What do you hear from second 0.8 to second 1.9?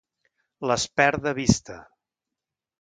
perd de vista.